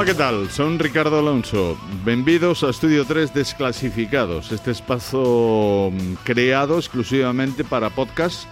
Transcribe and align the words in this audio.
Ola, 0.00 0.06
que 0.06 0.14
tal? 0.14 0.48
Son 0.48 0.78
Ricardo 0.78 1.18
Alonso 1.18 1.76
Benvidos 2.06 2.64
a 2.64 2.70
Estudio 2.70 3.04
3 3.04 3.34
Desclasificados 3.34 4.50
Este 4.50 4.70
espazo 4.70 5.92
mm, 5.92 6.24
creado 6.24 6.78
exclusivamente 6.78 7.64
para 7.64 7.90
podcast 7.90 8.48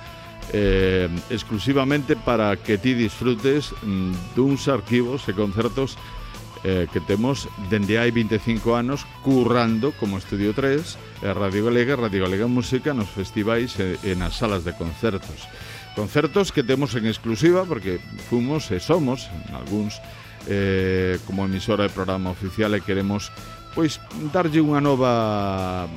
eh, 0.52 1.08
Exclusivamente 1.30 2.16
para 2.16 2.54
que 2.60 2.76
ti 2.76 2.92
disfrutes 2.92 3.72
mm, 3.80 4.36
duns 4.36 4.68
arquivos 4.68 5.24
e 5.24 5.32
concertos 5.32 5.96
eh, 6.68 6.84
que 6.92 7.00
temos 7.00 7.48
dende 7.72 7.96
hai 7.96 8.12
25 8.12 8.76
anos 8.76 9.08
currando 9.24 9.96
como 9.96 10.20
Estudio 10.20 10.52
3 10.52 11.24
e 11.24 11.32
Radio 11.32 11.72
Galega, 11.72 11.96
Radio 11.96 12.28
Galega 12.28 12.44
Música 12.44 12.92
nos 12.92 13.08
festivais 13.08 13.72
e, 13.80 13.96
e 14.04 14.12
nas 14.12 14.36
salas 14.36 14.68
de 14.68 14.76
concertos 14.76 15.48
Concertos 15.96 16.52
que 16.52 16.62
temos 16.62 16.94
en 16.94 17.08
exclusiva 17.08 17.64
porque 17.64 18.04
fomos 18.28 18.68
e 18.68 18.78
somos, 18.78 19.32
en 19.48 19.56
algúns, 19.56 19.98
eh, 20.46 21.18
como 21.26 21.44
emisora 21.44 21.88
e 21.88 21.90
programa 21.90 22.30
oficial 22.30 22.76
e 22.76 22.84
queremos 22.84 23.34
pois 23.74 23.98
darlle 24.30 24.62
unha 24.62 24.78
nova 24.78 25.88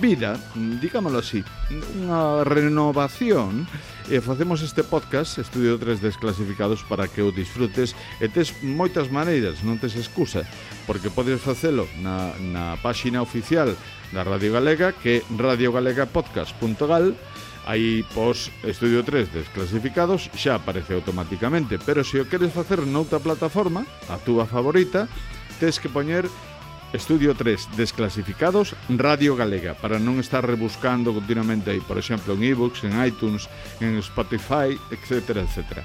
vida, 0.00 0.34
digámoslo 0.82 1.22
así, 1.22 1.46
unha 1.70 2.42
renovación. 2.42 3.66
E 4.06 4.22
facemos 4.22 4.62
este 4.62 4.86
podcast 4.86 5.38
Estudio 5.42 5.78
3 5.82 5.98
Desclasificados 5.98 6.86
para 6.86 7.10
que 7.10 7.26
o 7.26 7.34
disfrutes 7.34 7.98
e 8.22 8.30
tes 8.30 8.54
moitas 8.62 9.10
maneiras, 9.10 9.66
non 9.66 9.82
tes 9.82 9.98
excusa 9.98 10.46
porque 10.86 11.10
podes 11.10 11.42
facelo 11.42 11.90
na, 11.98 12.30
na 12.38 12.78
páxina 12.78 13.18
oficial 13.18 13.74
da 14.14 14.22
Radio 14.22 14.54
Galega 14.54 14.94
que 14.94 15.22
é 15.22 15.26
radiogalegapodcast.gal 15.26 17.18
Aí, 17.66 18.06
pos, 18.14 18.54
Estudio 18.62 19.02
3 19.02 19.34
desclasificados 19.34 20.30
xa 20.38 20.54
aparece 20.54 20.94
automáticamente, 20.94 21.82
pero 21.82 22.06
se 22.06 22.22
o 22.22 22.30
queres 22.30 22.54
facer 22.54 22.86
noutra 22.86 23.18
plataforma, 23.18 23.82
a 24.06 24.22
túa 24.22 24.46
favorita, 24.46 25.10
tes 25.58 25.82
que 25.82 25.90
poñer 25.90 26.30
Estudio 26.94 27.34
3 27.34 27.74
desclasificados 27.74 28.78
Radio 28.86 29.34
Galega 29.34 29.74
para 29.74 29.98
non 29.98 30.22
estar 30.22 30.46
rebuscando 30.46 31.10
continuamente 31.10 31.74
aí, 31.74 31.82
por 31.82 31.98
exemplo, 31.98 32.38
en 32.38 32.46
ebooks, 32.46 32.86
en 32.86 32.94
iTunes, 33.02 33.50
en 33.82 33.98
Spotify, 33.98 34.78
etc, 34.94 35.42
etc. 35.42 35.82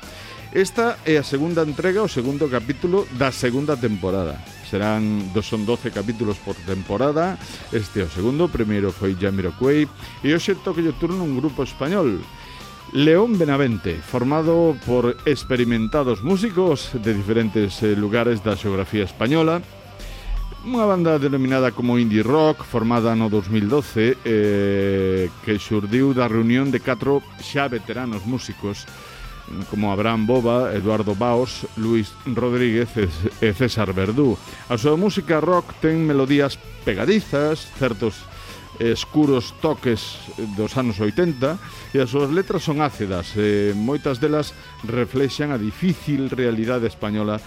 Esta 0.54 1.02
é 1.02 1.18
a 1.18 1.26
segunda 1.26 1.66
entrega, 1.66 2.06
o 2.06 2.12
segundo 2.12 2.45
capítulo 2.45 3.10
da 3.18 3.34
segunda 3.34 3.73
temporada 3.73 4.38
serán 4.72 5.33
dos 5.36 5.52
son 5.52 5.67
12 5.67 5.91
capítulos 5.91 6.39
por 6.39 6.55
temporada. 6.55 7.36
Este 7.75 8.08
o 8.08 8.09
segundo, 8.09 8.47
primeiro 8.47 8.95
foi 8.95 9.19
Jamiroquai 9.19 9.83
e 10.23 10.30
o 10.31 10.39
xerto 10.39 10.72
que 10.72 10.88
yo 10.88 10.95
turno 10.95 11.27
un 11.27 11.36
grupo 11.36 11.67
español. 11.67 12.23
León 12.95 13.36
Benavente, 13.36 13.99
formado 13.99 14.75
por 14.88 15.19
experimentados 15.27 16.23
músicos 16.23 16.95
de 16.95 17.11
diferentes 17.11 17.83
eh, 17.83 17.99
lugares 17.99 18.39
da 18.39 18.55
xeografía 18.55 19.03
española, 19.03 19.59
Unha 20.61 20.86
banda 20.86 21.17
denominada 21.17 21.73
como 21.73 21.97
Indie 21.97 22.22
Rock, 22.22 22.61
formada 22.61 23.17
no 23.17 23.33
2012, 23.33 24.22
eh, 24.22 25.25
que 25.42 25.58
xurdiu 25.58 26.14
da 26.14 26.30
reunión 26.30 26.69
de 26.69 26.77
catro 26.77 27.25
xa 27.42 27.66
veteranos 27.66 28.30
músicos 28.30 28.86
como 29.70 29.92
Abraham 29.92 30.26
Boba, 30.26 30.74
Eduardo 30.74 31.16
Baos, 31.16 31.67
Luis 31.78 32.12
Rodríguez 32.26 32.89
e 33.42 33.50
César 33.54 33.94
Verdú. 33.94 34.36
A 34.70 34.76
súa 34.76 34.95
música 34.95 35.39
rock 35.39 35.78
ten 35.84 36.04
melodías 36.04 36.58
pegadizas, 36.84 37.67
certos 37.78 38.26
escuros 38.80 39.54
toques 39.61 40.17
dos 40.58 40.73
anos 40.78 40.98
80 40.98 41.94
e 41.94 42.02
as 42.02 42.10
súas 42.10 42.34
letras 42.34 42.66
son 42.66 42.82
ácidas 42.82 43.38
e 43.38 43.78
moitas 43.78 44.17
delas 44.17 44.58
reflexan 44.88 45.54
a 45.54 45.61
difícil 45.61 46.32
realidade 46.34 46.90
española 46.90 47.38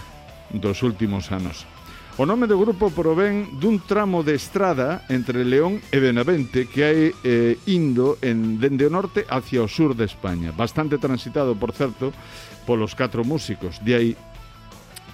dos 0.55 0.79
últimos 0.85 1.33
anos. 1.35 1.67
O 2.15 2.23
nome 2.23 2.47
do 2.47 2.55
grupo 2.55 2.95
provén 2.95 3.59
dun 3.59 3.75
tramo 3.83 4.23
de 4.23 4.39
estrada 4.39 5.03
entre 5.11 5.43
León 5.43 5.83
e 5.91 5.99
Benavente 5.99 6.63
que 6.63 6.79
hai 6.87 7.01
eh, 7.27 7.59
indo 7.67 8.15
en, 8.23 8.55
dende 8.55 8.87
o 8.87 8.93
norte 8.93 9.27
hacia 9.27 9.59
o 9.59 9.67
sur 9.67 9.99
de 9.99 10.07
España, 10.07 10.55
bastante 10.55 10.95
transitado, 10.95 11.59
por 11.59 11.75
certo, 11.75 12.15
polos 12.63 12.95
catro 12.95 13.27
músicos. 13.27 13.83
De 13.83 13.99
aí 13.99 14.11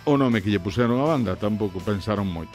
o 0.06 0.14
nome 0.14 0.46
que 0.46 0.54
lle 0.54 0.62
puseron 0.62 1.02
a 1.02 1.10
banda, 1.10 1.34
tampouco 1.34 1.82
pensaron 1.82 2.30
moito. 2.30 2.54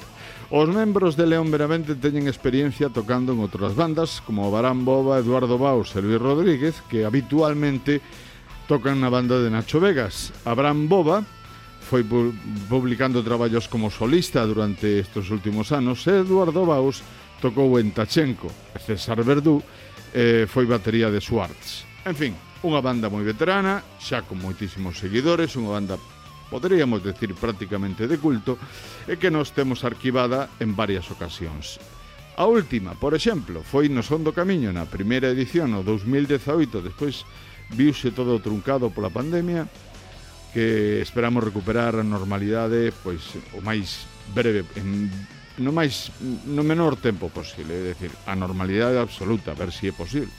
Os 0.55 0.71
membros 0.71 1.19
de 1.19 1.27
León 1.27 1.51
Benavente 1.51 1.99
teñen 1.99 2.31
experiencia 2.31 2.87
tocando 2.87 3.35
en 3.35 3.43
outras 3.43 3.75
bandas 3.75 4.23
como 4.23 4.55
Barán 4.55 4.87
Boba, 4.87 5.19
Eduardo 5.19 5.59
Baus 5.59 5.91
e 5.99 5.99
Luis 5.99 6.23
Rodríguez, 6.23 6.87
que 6.87 7.03
habitualmente 7.03 7.99
tocan 8.71 9.03
na 9.03 9.11
banda 9.11 9.43
de 9.43 9.51
Nacho 9.51 9.83
Vegas. 9.83 10.31
Abraham 10.47 10.87
Boba 10.87 11.27
foi 11.87 12.03
publicando 12.03 13.23
traballos 13.23 13.71
como 13.71 13.95
solista 13.95 14.43
durante 14.43 14.99
estes 14.99 15.31
últimos 15.31 15.71
anos 15.71 16.03
e 16.11 16.19
Eduardo 16.27 16.67
Baus 16.67 16.99
tocou 17.39 17.79
en 17.79 17.95
Tachenko 17.95 18.51
e 18.75 18.79
César 18.83 19.23
Verdú 19.23 19.63
eh, 20.11 20.51
foi 20.51 20.67
batería 20.67 21.15
de 21.15 21.23
Swartz. 21.23 21.87
En 22.03 22.19
fin, 22.19 22.35
unha 22.67 22.83
banda 22.83 23.07
moi 23.07 23.23
veterana, 23.23 23.87
xa 24.03 24.27
con 24.27 24.43
moitísimos 24.43 24.99
seguidores, 24.99 25.55
unha 25.55 25.79
banda 25.79 25.95
poderíamos 26.51 27.07
decir 27.07 27.35
prácticamente 27.39 28.11
de 28.11 28.19
culto, 28.19 28.59
e 29.07 29.15
que 29.15 29.31
nos 29.31 29.55
temos 29.55 29.87
arquivada 29.87 30.51
en 30.59 30.75
varias 30.75 31.07
ocasións. 31.15 31.79
A 32.37 32.45
última, 32.51 32.99
por 32.99 33.15
exemplo, 33.15 33.63
foi 33.63 33.87
no 33.87 34.03
Son 34.03 34.27
do 34.27 34.35
Camiño 34.35 34.75
na 34.75 34.91
primeira 34.91 35.31
edición 35.31 35.71
no 35.71 35.87
2018, 35.87 36.83
despois 36.83 37.23
viuse 37.71 38.15
todo 38.15 38.39
truncado 38.39 38.91
pola 38.91 39.11
pandemia, 39.11 39.67
que 40.57 41.05
esperamos 41.05 41.45
recuperar 41.45 42.01
a 42.01 42.01
normalidade 42.01 42.89
pois 43.05 43.21
o 43.53 43.61
máis 43.61 44.09
breve 44.33 44.65
en 44.81 45.13
no 45.61 45.69
máis 45.69 46.09
no 46.49 46.65
menor 46.65 46.97
tempo 46.97 47.29
posible, 47.29 47.77
é 47.77 47.93
dicir, 47.93 48.13
a 48.25 48.33
normalidade 48.33 48.97
absoluta, 48.97 49.53
a 49.53 49.59
ver 49.61 49.69
se 49.69 49.85
si 49.85 49.87
é 49.89 49.93
posible. 49.93 50.33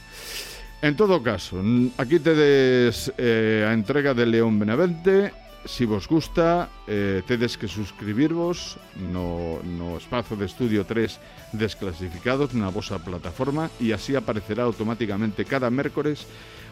En 0.81 0.97
todo 0.97 1.21
caso, 1.21 1.61
aquí 2.01 2.17
tedes 2.17 3.13
eh, 3.17 3.61
a 3.61 3.77
entrega 3.77 4.17
de 4.17 4.25
León 4.25 4.57
Benavente, 4.57 5.33
si 5.65 5.85
vos 5.85 6.09
gusta, 6.09 6.69
eh, 6.89 7.21
tedes 7.29 7.57
que 7.57 7.69
suscribirvos 7.69 8.81
no, 9.13 9.61
no 9.61 10.01
espazo 10.01 10.33
de 10.33 10.49
Estudio 10.49 10.81
3 10.85 11.53
desclasificados 11.53 12.57
na 12.57 12.73
vosa 12.73 12.97
plataforma 12.97 13.69
e 13.77 13.93
así 13.93 14.17
aparecerá 14.17 14.65
automáticamente 14.65 15.45
cada 15.45 15.69
mércores 15.69 16.25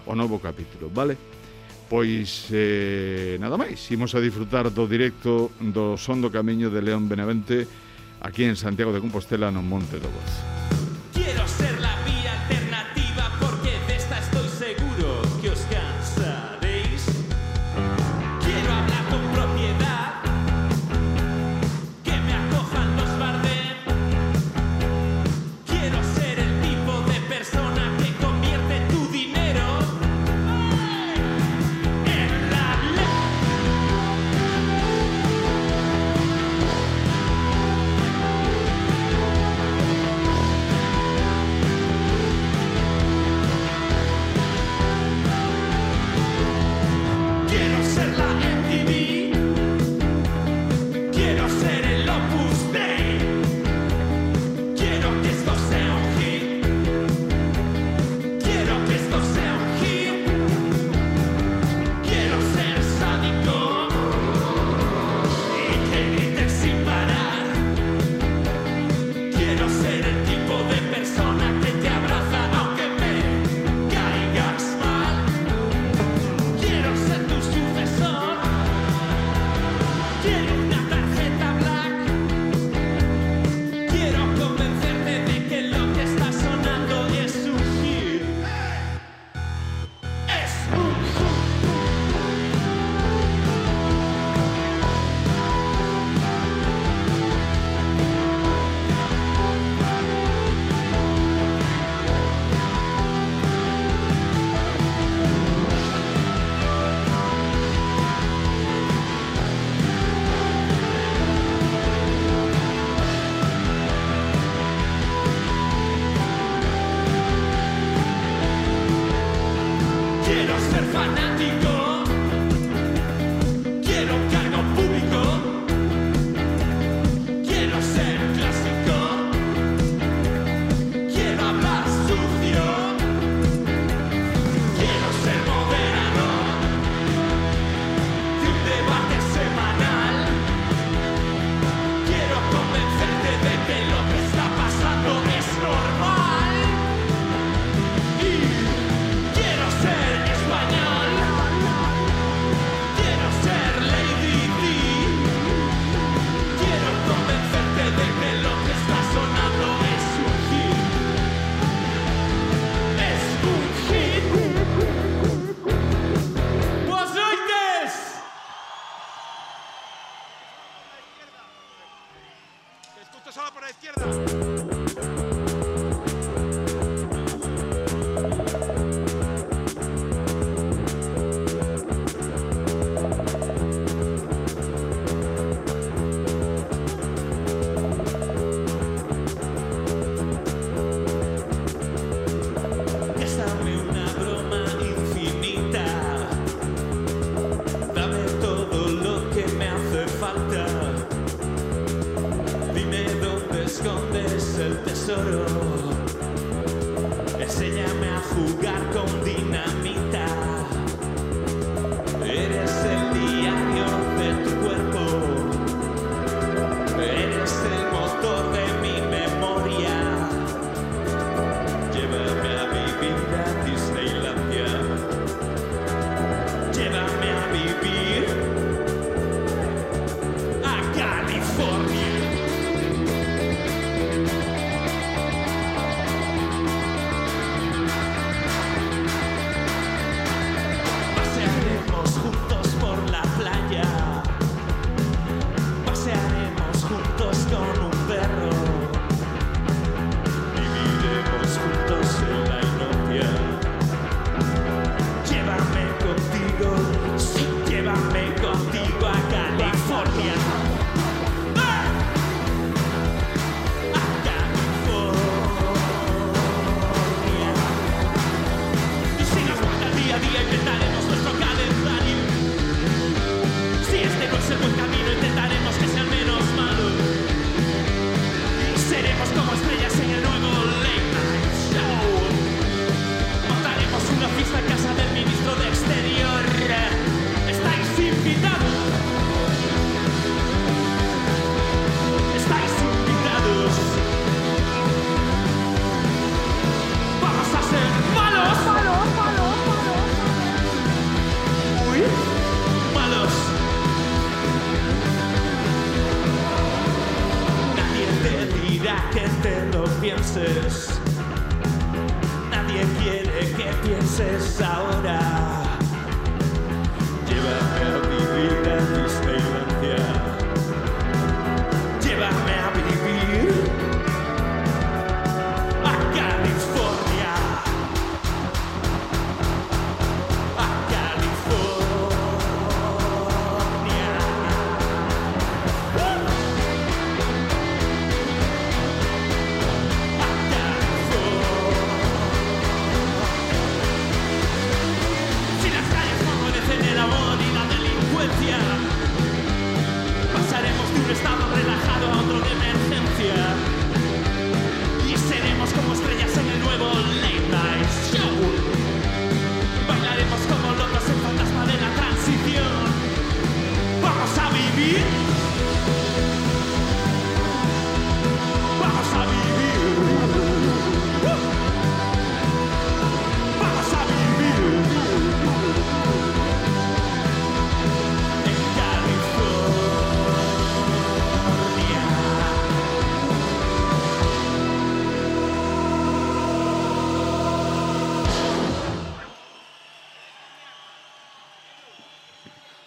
o 0.06 0.14
novo 0.14 0.38
capítulo, 0.38 0.90
vale? 0.90 1.18
Pois 1.86 2.50
eh, 2.50 3.38
nada 3.38 3.62
máis, 3.62 3.78
imos 3.94 4.18
a 4.18 4.24
disfrutar 4.24 4.74
do 4.74 4.90
directo 4.90 5.54
do 5.62 5.94
Son 6.02 6.18
do 6.18 6.34
Camiño 6.34 6.74
de 6.74 6.82
León 6.82 7.06
Benavente 7.06 7.70
aquí 8.26 8.42
en 8.42 8.58
Santiago 8.58 8.90
de 8.90 9.02
Compostela 9.02 9.54
no 9.54 9.62
Monte 9.62 10.02
do 10.02 10.10
Gozo. 10.10 10.85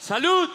Salud. 0.09 0.48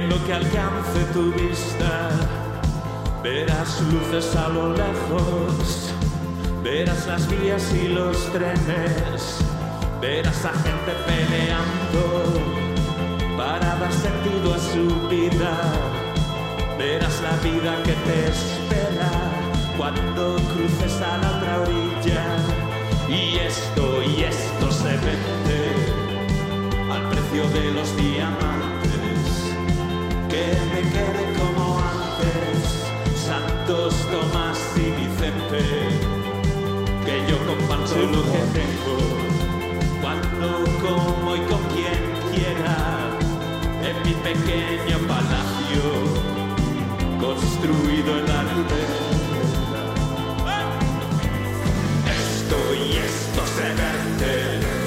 En 0.00 0.08
lo 0.08 0.24
que 0.24 0.32
alcance 0.32 1.00
tu 1.12 1.32
vista. 1.32 2.10
Verás 3.22 3.82
luces 3.92 4.34
a 4.34 4.48
lo 4.48 4.72
lejos, 4.72 5.92
verás 6.62 7.06
las 7.06 7.28
vías 7.28 7.64
y 7.74 7.88
los 7.88 8.16
trenes, 8.32 9.38
verás 10.00 10.44
a 10.44 10.52
gente 10.64 10.92
peleando 11.06 12.04
para 13.36 13.76
dar 13.76 13.92
sentido 13.92 14.54
a 14.54 14.58
su 14.72 14.84
vida, 15.08 15.54
verás 16.78 17.20
la 17.20 17.36
vida 17.48 17.82
que 17.82 17.92
te 18.06 18.28
espera 18.28 19.12
cuando 19.76 20.36
cruces 20.52 20.94
a 21.02 21.18
la 21.18 21.30
otra 21.36 21.60
orilla. 21.60 22.24
Y 23.08 23.38
esto 23.38 24.02
y 24.02 24.22
esto 24.22 24.70
se 24.70 24.92
vende 25.06 25.62
al 26.90 27.02
precio 27.10 27.42
de 27.50 27.72
los 27.72 27.96
diamantes 27.96 28.69
que 30.40 30.48
me 30.72 30.82
quede 30.92 31.24
como 31.38 31.78
antes 31.78 32.60
Santos, 33.26 33.94
Tomás 34.10 34.58
y 34.76 34.86
Vicente 34.98 35.64
que 37.04 37.16
yo 37.28 37.36
comparto 37.46 37.96
lo 38.14 38.22
que 38.32 38.42
tengo. 38.58 38.96
Cuando 40.02 40.48
como 40.84 41.36
y 41.36 41.40
con 41.50 41.62
quien 41.74 42.02
quiera 42.32 42.78
en 43.88 43.96
mi 44.06 44.14
pequeño 44.28 44.98
palacio 45.12 45.82
construido 47.20 48.10
en 48.18 48.26
la 48.32 48.40
ribera 48.50 48.98
esto 52.22 52.56
y 52.74 52.96
esto 52.96 53.42
se 53.56 53.66
vende 53.80 54.79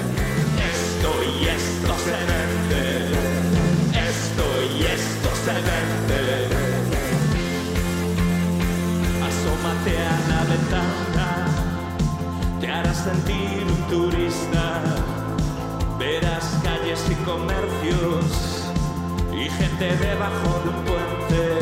gente 19.79 19.97
debajo 19.97 20.61
de 20.63 20.69
un 20.69 20.75
puente. 20.85 21.59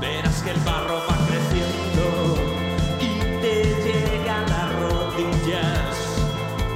Verás 0.00 0.42
que 0.42 0.50
el 0.50 0.60
barro 0.60 1.00
va 1.08 1.16
creciendo 1.26 2.36
y 3.00 3.20
te 3.42 3.54
llega 3.84 4.38
a 4.38 4.48
las 4.48 4.68
rodillas. 4.80 5.96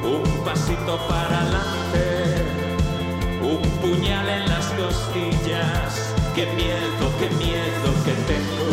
Un 0.02 0.45
pasito 0.45 0.99
para 1.09 1.40
adelante 1.40 2.04
un 3.43 3.62
puñal 3.81 4.28
en 4.28 4.49
las 4.49 4.66
costillas. 4.66 6.14
Qué 6.35 6.47
miedo, 6.47 7.04
qué 7.19 7.28
miedo 7.37 7.88
que 8.04 8.14
tengo. 8.31 8.73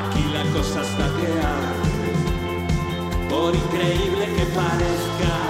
Aquí 0.00 0.24
la 0.32 0.44
cosa 0.56 0.82
está 0.82 1.04
arde 1.04 1.90
por 3.28 3.54
increíble 3.54 4.26
que 4.36 4.44
parezca 4.46 5.49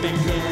begin. 0.00 0.49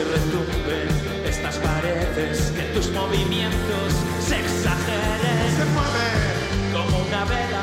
Que 0.00 0.04
retumben 0.04 0.88
estas 1.26 1.56
paredes, 1.56 2.52
que 2.56 2.62
tus 2.74 2.90
movimientos 2.90 3.92
se 4.26 4.40
exageren. 4.40 5.40
Se 5.56 5.64
mueve 5.76 6.08
como 6.72 7.04
una 7.06 7.24
vela 7.26 7.62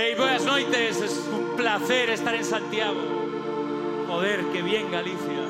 Hey, 0.00 0.14
buenas 0.16 0.44
noites, 0.44 1.00
es 1.00 1.28
un 1.28 1.56
placer 1.56 2.08
estar 2.10 2.32
en 2.32 2.44
Santiago. 2.44 3.00
Joder, 4.06 4.44
qué 4.52 4.62
bien 4.62 4.92
Galicia. 4.92 5.47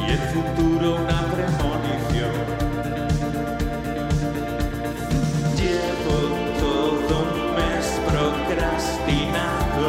y 0.00 0.10
el 0.10 0.18
futuro 0.32 0.86
una 0.96 1.20
premonición. 1.34 2.34
Llevo 5.60 6.18
todo 6.64 7.14
un 7.26 7.36
mes 7.58 7.86
procrastinando 8.10 9.88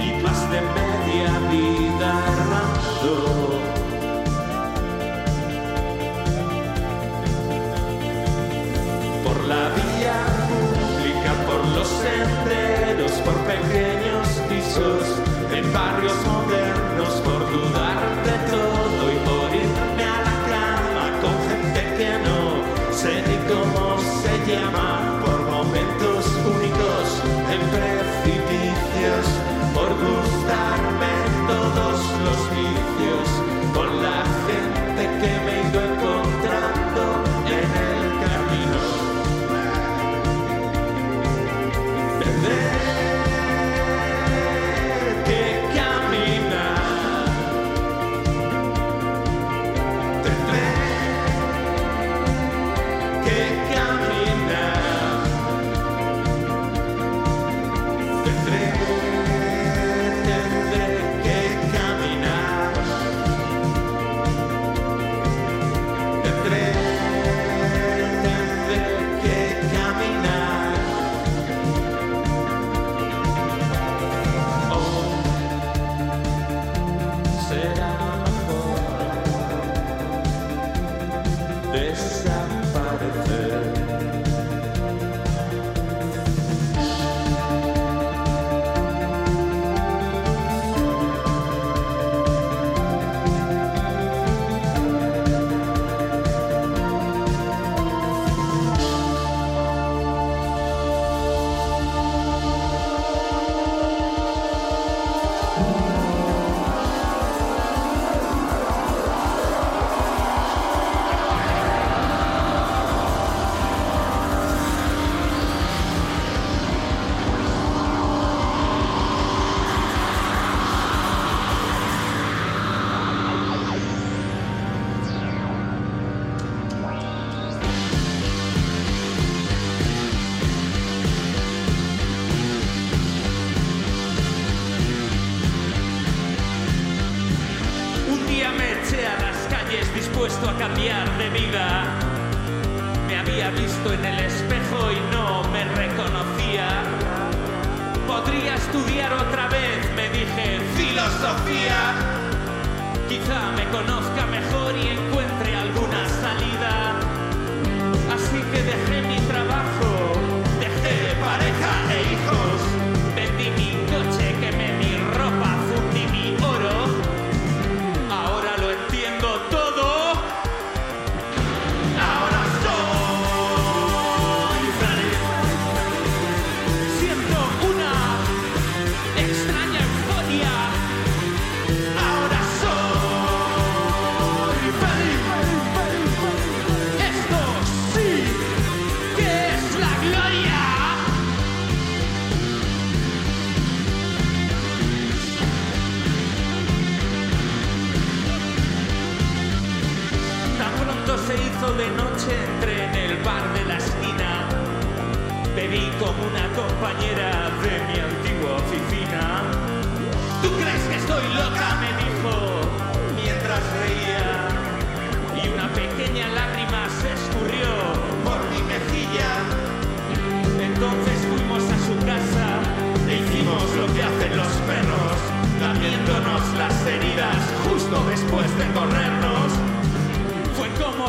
y 0.00 0.06
más 0.22 0.40
de 0.50 0.60
media 0.78 1.30
vida 1.50 2.08
errando. 2.34 3.14
Por 9.24 9.38
la 9.44 9.62
vía 9.78 10.18
pública, 10.48 11.30
por 11.46 11.62
los 11.76 11.88
senderos, 11.88 13.12
por 13.26 13.36
pequeños 13.52 14.26
pisos, 14.48 15.04
en 15.54 15.64
barrios 15.72 16.31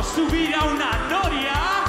subir 0.04 0.54
a 0.54 0.66
una 0.66 0.92
noria. 1.10 1.83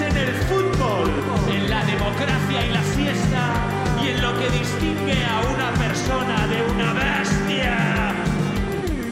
en 0.00 0.16
el 0.16 0.34
fútbol, 0.48 1.08
en 1.48 1.70
la 1.70 1.84
democracia 1.84 2.66
y 2.66 2.70
la 2.70 2.82
siesta, 2.82 3.54
y 4.02 4.08
en 4.08 4.22
lo 4.22 4.36
que 4.38 4.50
distingue 4.50 5.24
a 5.24 5.40
una 5.52 5.72
persona 5.74 6.46
de 6.48 6.62
una 6.72 6.92
bestia. 6.94 8.14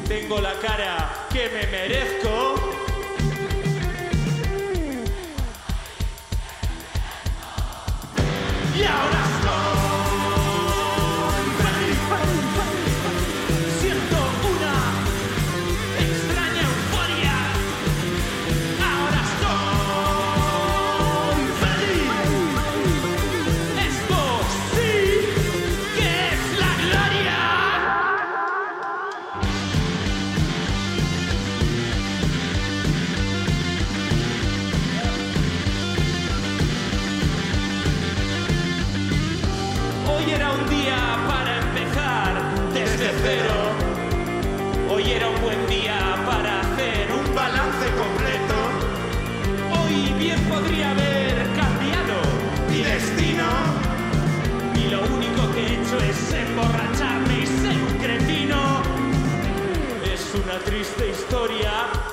Tengo 0.08 0.40
la 0.40 0.54
cara 0.54 1.28
que 1.32 1.48
me 1.50 1.66
merezco. 1.70 2.54
Y 8.76 8.82
ahora. 8.82 9.21
triste 60.64 61.08
historia. 61.08 62.11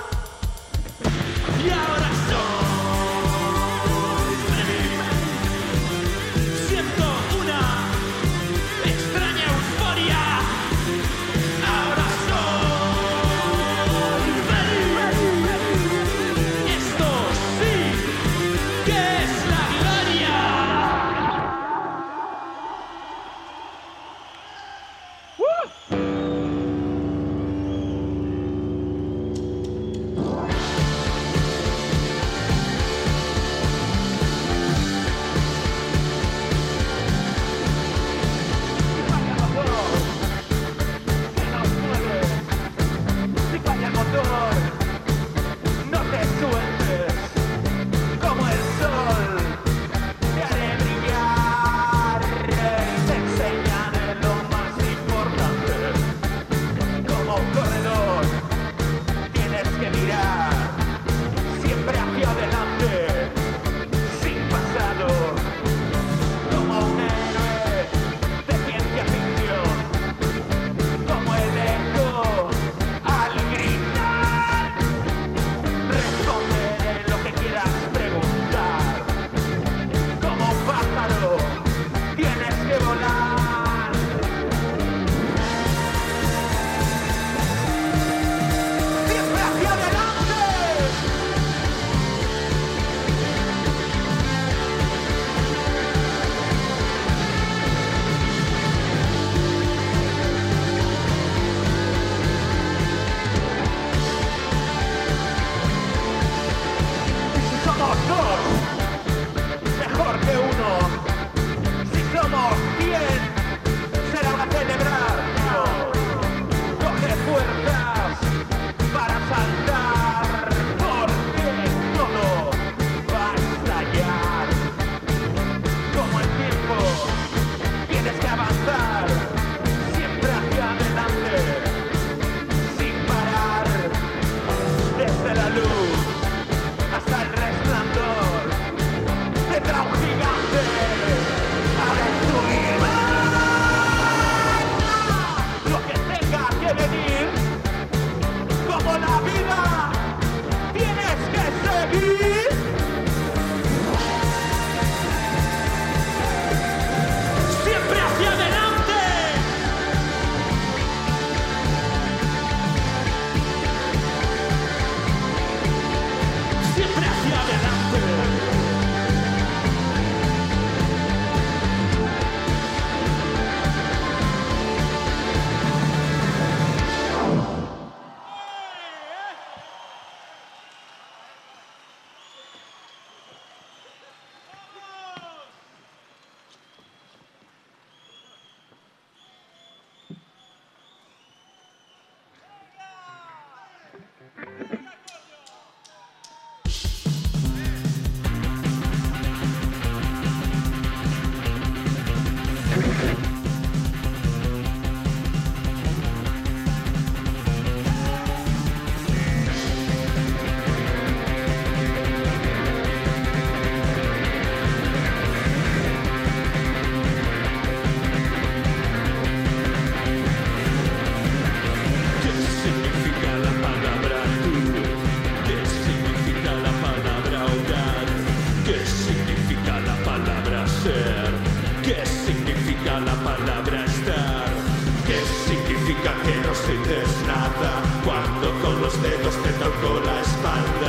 Sunday. 240.49 240.88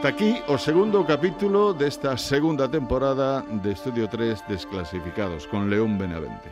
Ata 0.00 0.16
aquí 0.16 0.40
o 0.48 0.56
segundo 0.56 1.04
capítulo 1.04 1.76
desta 1.76 2.16
segunda 2.16 2.64
temporada 2.64 3.44
de 3.60 3.76
Estudio 3.76 4.08
3 4.08 4.48
Desclasificados 4.48 5.44
con 5.44 5.68
León 5.68 6.00
Benavente. 6.00 6.48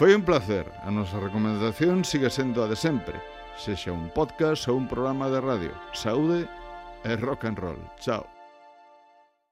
Foi 0.00 0.16
un 0.16 0.24
placer. 0.24 0.64
A 0.80 0.88
nosa 0.88 1.20
recomendación 1.20 2.08
sigue 2.08 2.32
sendo 2.32 2.64
a 2.64 2.72
de 2.72 2.76
sempre. 2.80 3.20
Sexa 3.60 3.92
un 3.92 4.08
podcast 4.16 4.64
ou 4.72 4.80
un 4.80 4.88
programa 4.88 5.28
de 5.28 5.44
radio. 5.44 5.76
Saúde 5.92 6.48
e 7.04 7.12
rock 7.20 7.44
and 7.44 7.60
roll. 7.60 7.80
Chao. 8.00 8.35